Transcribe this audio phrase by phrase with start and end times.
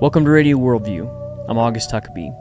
[0.00, 1.48] Welcome to Radio Worldview.
[1.48, 2.32] I'm August Huckabee.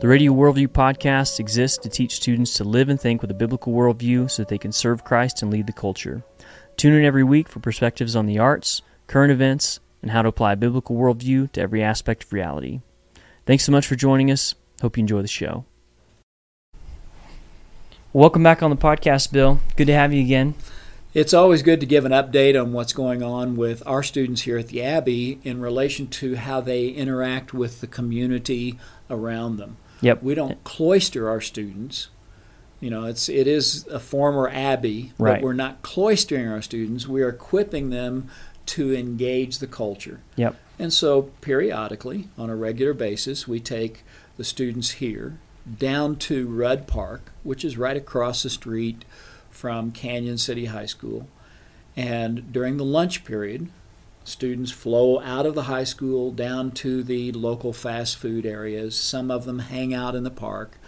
[0.00, 3.74] The Radio Worldview podcast exists to teach students to live and think with a biblical
[3.74, 6.22] worldview so that they can serve Christ and lead the culture.
[6.78, 10.54] Tune in every week for perspectives on the arts, current events, and how to apply
[10.54, 12.80] a biblical worldview to every aspect of reality.
[13.44, 14.54] Thanks so much for joining us.
[14.80, 15.66] Hope you enjoy the show.
[18.14, 19.60] Welcome back on the podcast, Bill.
[19.76, 20.54] Good to have you again.
[21.16, 24.58] It's always good to give an update on what's going on with our students here
[24.58, 28.78] at the Abbey in relation to how they interact with the community
[29.08, 29.78] around them.
[30.02, 30.22] Yep.
[30.22, 32.08] We don't cloister our students.
[32.80, 35.42] You know, it's it is a former Abbey, but Right.
[35.42, 37.08] we're not cloistering our students.
[37.08, 38.28] We are equipping them
[38.66, 40.20] to engage the culture.
[40.36, 40.54] Yep.
[40.78, 44.04] And so periodically, on a regular basis, we take
[44.36, 45.38] the students here
[45.78, 49.06] down to Rudd Park, which is right across the street
[49.56, 51.28] from Cañon City High School.
[51.96, 53.70] And during the lunch period,
[54.22, 58.98] students flow out of the high school down to the local fast food areas.
[59.00, 60.78] Some of them hang out in the park,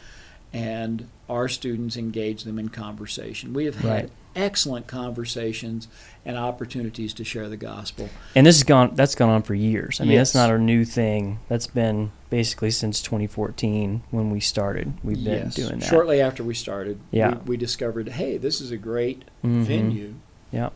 [0.52, 3.54] and our students engage them in conversation.
[3.54, 4.10] We have had Right.
[4.38, 5.88] Excellent conversations
[6.24, 8.08] and opportunities to share the gospel.
[8.34, 10.00] And this has gone that's gone on for years.
[10.00, 11.40] I mean, that's not a new thing.
[11.48, 14.92] That's been basically since 2014 when we started.
[15.02, 15.54] We've been yes.
[15.54, 15.86] doing that.
[15.88, 17.34] Shortly after we started, Yeah.
[17.44, 19.62] we, we discovered, hey, this is a great Mhm.
[19.64, 20.14] venue
[20.52, 20.70] Yeah.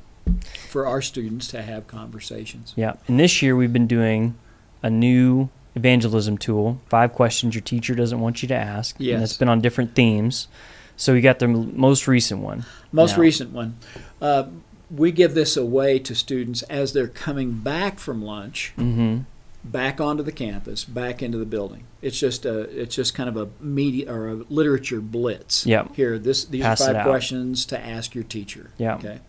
[0.69, 2.73] for our students to have conversations.
[2.77, 2.95] Yeah.
[3.07, 4.35] And this year we've been doing
[4.83, 8.97] a new evangelism tool, five questions your teacher doesn't want you to ask.
[8.99, 9.15] Yes.
[9.15, 10.49] And it's been on different themes.
[10.97, 12.65] So we got the most recent one.
[12.93, 13.77] Most Now- recent one,
[14.21, 14.45] uh,
[14.91, 19.21] we give this away to students as they're coming back from lunch, Mm-hmm.
[19.65, 21.85] back onto the campus, back into the building.
[22.03, 25.65] It's just a, it's just kind of a media or a literature blitz.
[25.67, 25.95] Yep.
[25.97, 28.71] Here, this these Pass are five questions to ask your teacher.
[28.77, 28.97] Yeah.
[28.97, 29.21] Okay.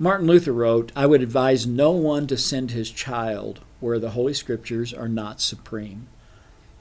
[0.00, 4.32] Martin Luther wrote, I would advise no one to send his child where the Holy
[4.34, 6.06] Scriptures are not supreme.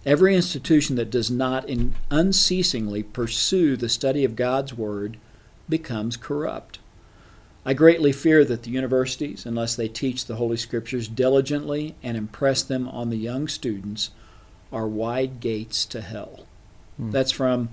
[0.08, 5.18] Every institution that does not in unceasingly pursue the study of God's Word
[5.68, 6.80] becomes corrupt.
[7.66, 12.64] I greatly fear that the universities, unless they teach the Holy Scriptures diligently and impress
[12.64, 14.12] them on the young students,
[14.72, 16.46] are wide gates to hell.
[16.96, 17.12] Hmm.
[17.12, 17.68] That's from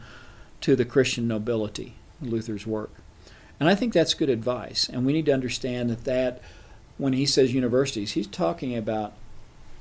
[0.63, 2.91] To the Christian Nobility, Luther's work.
[3.61, 4.89] And I think that's good advice.
[4.89, 6.41] And we need to understand that that
[6.99, 9.13] when he says universities, he's talking about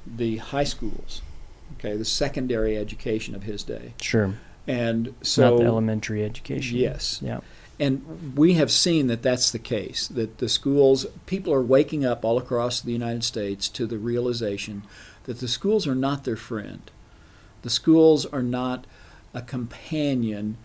[0.06, 1.24] the high schools,
[1.78, 3.94] okay, the secondary education of his day.
[4.02, 4.34] Sure.
[4.68, 6.78] And so Not the elementary education.
[6.78, 7.20] Yes.
[7.22, 7.42] Yeah.
[7.80, 12.24] and we have seen that that's the case, that the schools, people are waking up
[12.24, 14.84] all across the United States to the realization
[15.24, 16.90] that the schools are not their friend.
[17.64, 18.86] The schools are not
[19.34, 20.58] a companion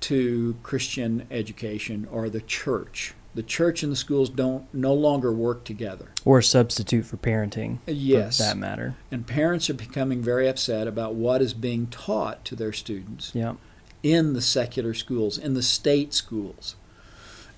[0.00, 3.14] to Christian education or the church.
[3.34, 6.06] The church and the schools don't no longer work together.
[6.24, 7.78] Or substitute for parenting.
[7.86, 8.36] Yes.
[8.38, 8.94] For that matter.
[9.10, 13.54] And parents are becoming very upset about what is being taught to their students Yeah.
[14.02, 16.76] in the secular schools, in the state schools.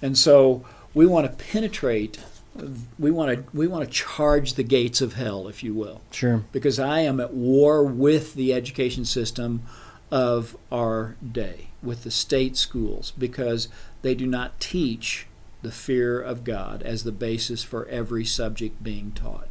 [0.01, 2.19] And so we want to penetrate
[2.99, 6.43] we want to we want to charge the gates of hell, if you will, Sure.
[6.53, 9.61] because I am at war with the education system
[10.11, 13.69] of our day, with the state schools, because
[14.01, 15.27] they do not teach
[15.67, 19.49] the fear of God as the basis for every subject being taught.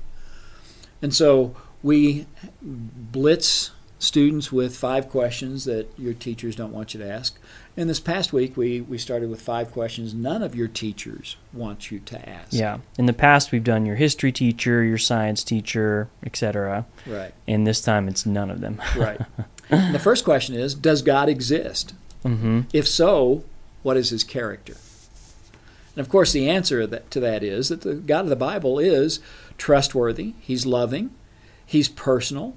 [1.01, 2.25] And so we
[2.61, 7.37] blitz students with five questions that your teachers don't want you to ask.
[7.75, 11.91] And this past week, we, we started with five questions none of your teachers want
[11.91, 12.53] you to ask.
[12.53, 12.77] Yeah.
[12.97, 16.85] In the past, we've done your history teacher, your science teacher, etc.
[17.05, 18.81] Right, And this time, it's none of them.
[18.95, 19.19] right.
[19.69, 21.93] And the first question is Does God exist?
[22.23, 22.61] mm-hmm.
[22.71, 23.43] If so,
[23.83, 24.77] what is his character?
[25.95, 28.79] And of course, the answer that, to that is that the God of the Bible
[28.79, 29.19] is
[29.57, 31.11] trustworthy, he's loving,
[31.65, 32.55] he's personal,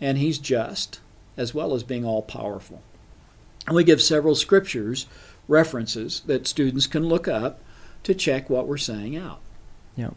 [0.00, 1.00] and he's just,
[1.36, 2.82] as well as being all powerful.
[3.66, 5.06] And we give several scriptures
[5.46, 7.60] references that students can look up
[8.02, 9.40] to check what we're saying out.
[9.96, 10.10] Yeah.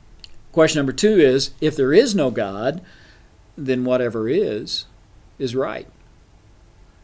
[0.52, 2.82] Question number two is if there is no God,
[3.58, 4.86] then whatever is,
[5.38, 5.88] is right.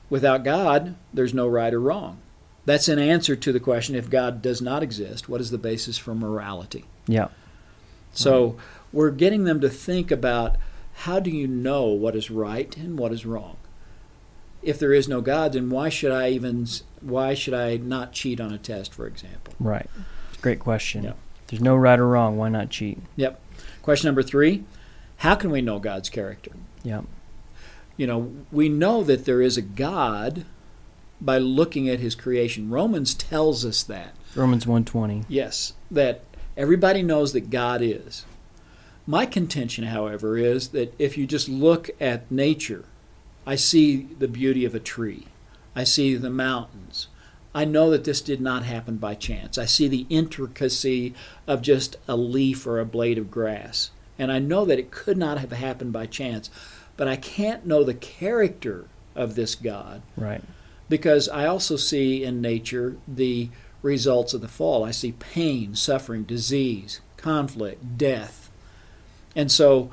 [0.09, 2.19] Without God, there's no right or wrong.
[2.65, 5.97] That's an answer to the question if God does not exist, what is the basis
[5.97, 6.85] for morality?
[7.07, 7.27] Yeah.
[8.13, 8.57] So
[8.91, 10.55] we're getting them to think about
[10.93, 13.57] how do you know what is right and what is wrong?
[14.61, 16.67] If there is no God, then why should I even
[17.01, 19.53] why should I not cheat on a test, for example?
[19.59, 19.89] Right.
[20.41, 21.03] Great question.
[21.03, 21.13] Yeah.
[21.47, 22.99] There's no right or wrong, why not cheat?
[23.17, 23.41] Yep.
[23.81, 24.63] Question number three:
[25.17, 26.51] How can we know God's character?
[26.83, 27.01] Yeah.
[27.97, 30.45] You know, we know that there is a God
[31.23, 32.69] by looking at His creation.
[32.69, 34.13] Romans tells us that.
[34.35, 35.23] Romans 120.
[35.27, 36.21] Yes, that
[36.57, 38.25] everybody knows that God is.
[39.05, 42.85] My contention, however, is that if you just look at nature,
[43.45, 45.27] I see the beauty of a tree.
[45.75, 47.07] I see the mountains.
[47.55, 49.57] I know that this did not happen by chance.
[49.57, 51.13] I see the intricacy
[51.47, 53.91] of just a leaf or a blade of grass.
[54.17, 56.49] And I know that it could not have happened by chance.
[56.95, 58.85] But I can't know the character
[59.15, 60.41] of this God Right.
[60.93, 63.49] Because I also see in nature the
[63.81, 64.83] results of the fall.
[64.83, 68.51] I see pain, suffering, disease, conflict, death.
[69.35, 69.89] And so,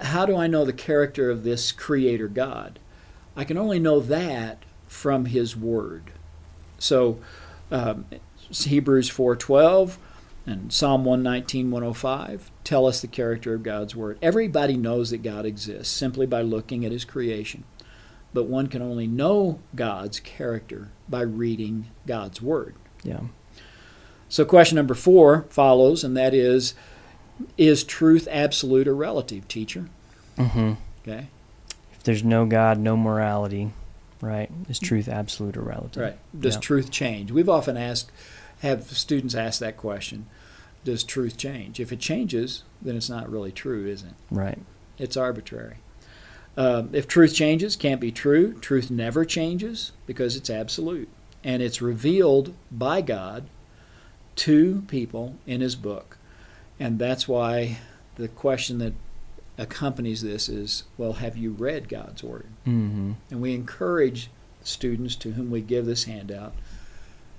[0.00, 2.78] how do I know the character of this creator God?
[3.34, 6.12] I can only know that from his word.
[6.78, 7.18] So,
[7.72, 8.04] um,
[8.48, 9.98] Hebrews 4:12
[10.46, 14.18] and Psalm 119, 105 tell us the character of God's word.
[14.22, 17.64] Everybody knows that God exists simply by looking at his creation.
[18.34, 22.74] But one can only know God's character by reading God's word.
[23.02, 23.20] Yeah.
[24.28, 26.74] So, question number four follows, and that is
[27.56, 29.88] Is truth absolute or relative, teacher?
[30.36, 30.72] Mm-hmm.
[31.06, 31.28] Okay.
[31.92, 33.70] If there's no God, no morality,
[34.20, 34.50] right?
[34.68, 36.02] Is truth absolute or relative?
[36.02, 36.18] Right.
[36.38, 36.60] Does Yeah.
[36.60, 37.30] truth change?
[37.30, 38.10] We've often asked,
[38.60, 40.26] have students ask that question
[40.84, 41.80] Does truth change?
[41.80, 44.14] If it changes, then it's not really true, is it?
[44.30, 44.58] Right.
[44.98, 45.76] It's arbitrary.
[46.56, 48.54] Um, if truth changes, can't be true.
[48.54, 51.08] Truth never changes because it's absolute.
[51.44, 53.48] And it's revealed by God
[54.36, 56.18] to people in His book.
[56.80, 57.78] And that's why
[58.16, 58.94] the question that
[59.56, 62.48] accompanies this is well, have you read God's Word?
[62.66, 63.12] Mm-hmm.
[63.30, 64.30] And we encourage
[64.62, 66.54] students to whom we give this handout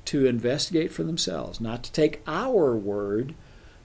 [0.05, 3.35] to investigate for themselves, not to take our word,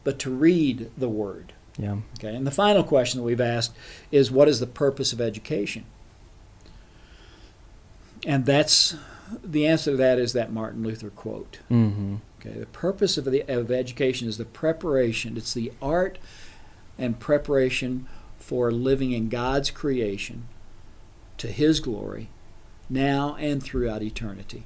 [0.04, 1.52] but to read the Word.
[1.78, 1.96] Yeah.
[2.18, 3.74] Okay, and the final question that we've asked
[4.12, 5.84] is what is the purpose of education?
[8.26, 8.96] And that's
[9.42, 11.58] the answer to that is that Martin Luther quote.
[11.70, 12.16] Mm-hmm.
[12.40, 15.36] Okay, the purpose of the of education is the preparation.
[15.36, 16.18] It's the art
[16.98, 18.06] and preparation
[18.38, 20.46] for living in God's creation
[21.38, 22.28] to His glory,
[22.88, 24.64] now and throughout eternity.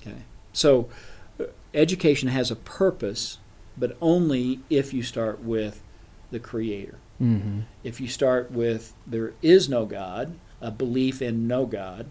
[0.00, 0.22] Okay,
[0.52, 0.88] so
[1.40, 3.38] uh, education has a purpose,
[3.76, 5.82] but only if you start with
[6.30, 6.98] the Creator.
[7.20, 7.60] Mm-hmm.
[7.84, 12.10] If you start with there is no God, a belief in no God,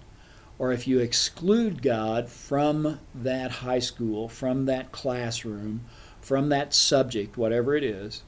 [0.57, 5.85] or if you exclude God from that high school, from that classroom,
[6.21, 8.23] from that subject, whatever it is,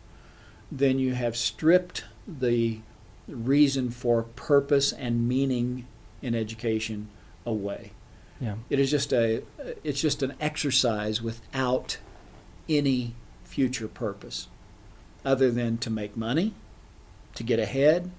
[0.71, 2.79] then you have stripped the
[3.27, 5.87] reason for purpose and meaning
[6.21, 7.09] in education
[7.45, 7.91] away.
[8.39, 8.55] Yeah.
[8.69, 9.43] It is just a
[9.83, 11.99] it's just an exercise without
[12.67, 13.15] any
[13.53, 14.47] future purpose
[15.23, 16.53] other than to make money,
[17.35, 18.09] to get ahead.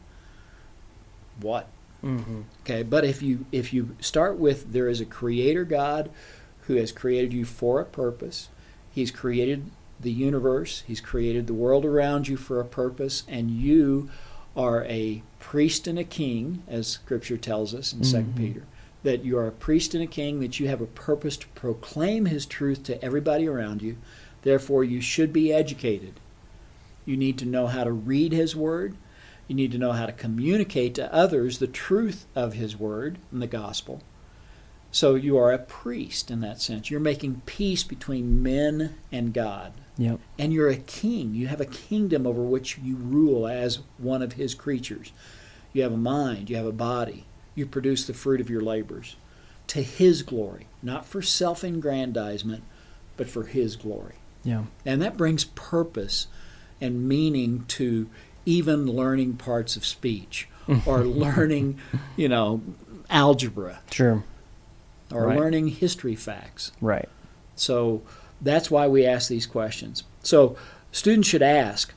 [1.41, 1.67] What?
[2.05, 2.43] Mm-hmm.
[2.63, 6.11] Okay, but if you if you start with there is a creator God
[6.67, 8.49] who has created you for a purpose.
[8.93, 9.71] He's created
[10.01, 14.09] the universe, he's created the world around you for a purpose and you
[14.57, 18.37] are a priest and a king as scripture tells us in 2 Mhm.
[18.37, 18.63] Peter
[19.03, 22.25] that you are a priest and a king that you have a purpose to proclaim
[22.27, 23.97] his truth to everybody around you.
[24.45, 26.21] Therefore you should be educated.
[27.05, 28.97] You need to know how to read his word.
[29.49, 33.43] You need to know how to communicate to others the truth of His Word and
[33.43, 34.03] the gospel.
[34.91, 36.91] So you are a priest in that sense.
[36.91, 39.73] You're making peace between men and God.
[39.99, 40.21] Yep.
[40.39, 41.35] And you're a king.
[41.35, 45.13] You have a kingdom over which you rule as one of His creatures.
[45.73, 47.25] You have a mind, you have a body.
[47.55, 49.17] You produce the fruit of your labors
[49.67, 52.63] to His glory, not for self aggrandizement,
[53.17, 54.15] but for His glory.
[54.45, 54.65] Yeah.
[54.85, 56.27] And that brings purpose
[56.81, 58.09] and meaning to
[58.47, 60.49] even learning parts of speech
[60.87, 61.79] or learning,
[62.17, 62.61] you know,
[63.11, 64.23] algebra Sure.
[65.13, 65.39] or Right.
[65.39, 66.73] learning history facts.
[66.81, 67.09] Right.
[67.57, 68.03] So
[68.41, 70.05] that's why we ask these questions.
[70.23, 70.57] So
[70.93, 71.95] students should ask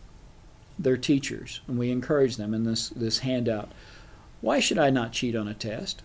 [0.79, 3.71] their teachers, and we encourage them in this, this handout,
[4.41, 6.03] why should I not cheat on a test?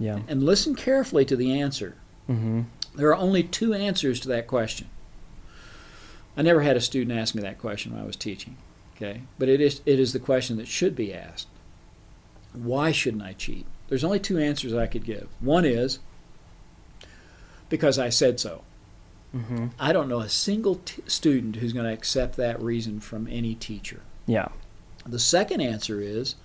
[0.00, 0.20] Yeah.
[0.26, 1.94] And listen carefully to the answer.
[2.28, 2.62] Mm-hmm.
[2.96, 4.88] There are only two answers to that question.
[6.38, 8.56] I never had a student ask me that question when I was teaching.
[8.96, 9.22] Okay?
[9.38, 11.48] But it is it is the question that should be asked.
[12.52, 13.66] Why shouldn't I cheat?
[13.88, 15.28] There's only two answers I could give.
[15.40, 15.98] One is
[17.68, 18.62] because I said so.
[19.34, 19.66] Mm-hmm.
[19.78, 23.54] I don't know a single t- student who's going to accept that reason from any
[23.54, 24.00] teacher.
[24.26, 24.48] Yeah.
[25.04, 26.36] The second answer is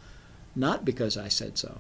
[0.56, 1.80] not because I said so,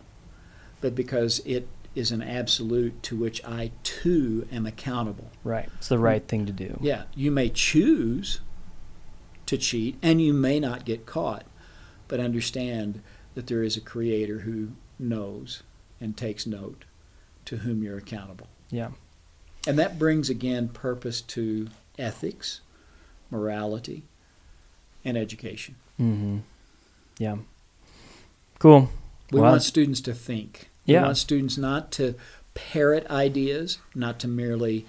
[0.81, 5.29] but because it is an absolute to which I too am accountable.
[5.43, 5.69] Right.
[5.77, 6.77] It's the right thing to do.
[6.81, 8.39] Yeah, you may choose
[9.45, 11.45] to cheat and you may not get caught,
[12.07, 13.01] but understand
[13.35, 15.63] that there is a creator who knows
[15.99, 16.85] and takes note
[17.45, 18.47] to whom you're accountable.
[18.69, 18.89] Yeah.
[19.67, 22.61] And that brings again purpose to ethics,
[23.29, 24.03] morality,
[25.05, 25.75] and education.
[25.99, 26.39] Mm-hmm.
[27.19, 27.37] Yeah.
[28.59, 28.89] Cool.
[29.31, 30.69] We Well, want students to think.
[30.85, 31.03] We Yeah.
[31.03, 32.15] want students not to
[32.53, 34.85] parrot ideas, not to merely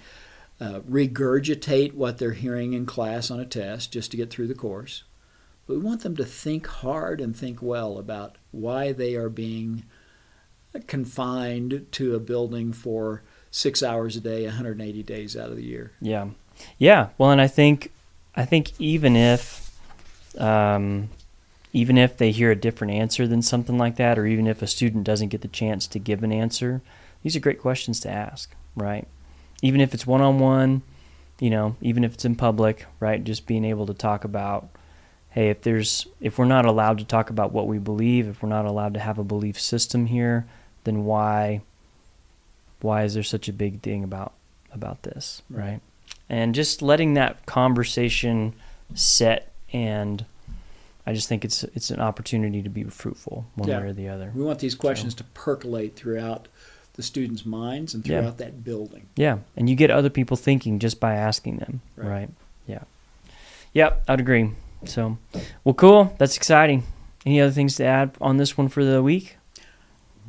[0.59, 4.55] uh, regurgitate what they're hearing in class on a test just to get through the
[4.55, 5.03] course.
[5.67, 9.83] But we want them to think hard and think well about why they are being
[10.87, 15.91] confined to a building for six hours a day, 180 days out of the year.
[16.01, 16.27] Yeah,
[16.77, 17.09] yeah.
[17.17, 17.91] Well, and I think,
[18.35, 19.71] I think even if,
[20.37, 21.09] um,
[21.75, 24.67] even if they hear a different answer than something like that, or even if a
[24.67, 26.81] student doesn't get the chance to give an answer,
[27.21, 29.05] these are great questions to ask, right?
[29.61, 30.83] Even if it's one on one,
[31.37, 33.21] you know, even if it's in public, right?
[33.25, 34.69] Just being able to talk about,
[35.31, 38.47] hey, if there's, if we're not allowed to talk about what we believe, if we're
[38.47, 40.45] not allowed to have a belief system here,
[40.85, 41.59] then why,
[42.79, 44.31] why is there such a big thing about
[44.71, 45.65] about this, Right.
[45.65, 45.81] right?
[46.29, 48.53] And just letting that conversation
[48.93, 50.23] set and
[51.07, 53.79] I just think it's it's an opportunity to be fruitful one Yeah.
[53.81, 54.31] way or the other.
[54.35, 56.47] We want these questions to percolate throughout
[56.93, 58.21] the students' minds and Yeah.
[58.21, 59.07] throughout that building.
[59.15, 62.07] Yeah, and you get other people thinking just by asking them, Right.
[62.07, 62.29] right?
[62.67, 62.83] Yeah.
[63.73, 64.51] Yep, I'd agree.
[64.85, 65.17] So,
[65.63, 66.15] well, cool.
[66.17, 66.83] That's exciting.
[67.25, 69.37] Any other things to add on this one for the week?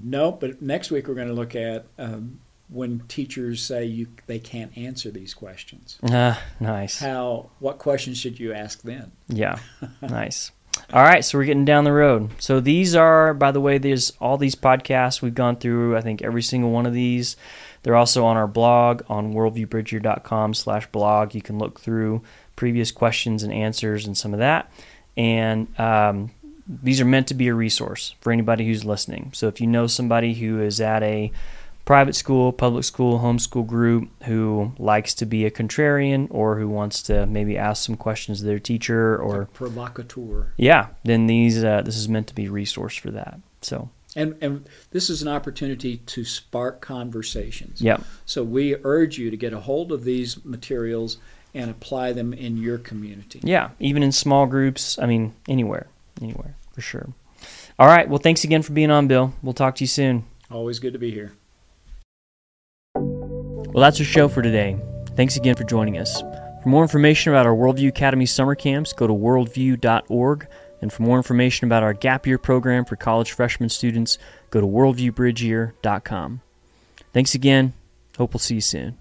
[0.03, 4.39] No, but next week we're going to look at um, when teachers say you they
[4.39, 5.99] can't answer these questions.
[6.03, 6.99] Ah, nice.
[6.99, 9.13] How what questions should you ask then?
[9.29, 9.59] Yeah,
[10.03, 10.51] nice.
[10.93, 12.31] All right, so we're getting down the road.
[12.41, 15.97] So these are, by the way, there's all these podcasts we've gone through.
[15.97, 17.37] I think every single one of these.
[17.83, 21.35] They're also on our blog on worldviewbridgeyear.com slash blog.
[21.35, 22.23] You can look through
[22.57, 24.73] previous questions and answers and some of that.
[25.17, 26.31] And um,
[26.67, 29.31] these are meant to be a resource for anybody who's listening.
[29.35, 31.31] So if you know somebody who is at a
[31.87, 37.01] private school, public school, homeschool group who likes to be a contrarian or who wants
[37.05, 40.53] to maybe ask some questions of their teacher or A provocateur.
[40.59, 43.41] yeah, then these uh, this is meant to be a resource for that.
[43.63, 47.81] So And and this is an opportunity to spark conversations.
[47.81, 51.17] yeah, So we urge you to get a hold of these materials
[51.55, 53.41] and apply them in your community.
[53.43, 54.99] yeah, even in small groups.
[54.99, 55.87] I mean, anywhere,
[56.21, 57.09] anywhere for sure.
[57.79, 58.09] All right.
[58.09, 59.33] Well, thanks again for being on, Bill.
[59.43, 60.25] We'll talk to you soon.
[60.51, 61.33] Always good to be here.
[63.77, 64.79] Well, that's our show for today.
[65.17, 66.23] Thanks again for joining us.
[66.63, 70.49] For more information about our Worldview Academy summer camps, go to worldview.org.
[70.81, 74.17] And for more information about our gap year program for college freshman students,
[74.49, 76.41] go to worldviewbridgeyear.com.
[77.13, 77.75] Thanks again.
[78.17, 78.97] Hope we'll see you soon.